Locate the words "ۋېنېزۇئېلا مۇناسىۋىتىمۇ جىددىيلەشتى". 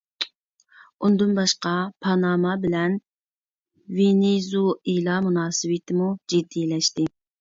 3.99-7.07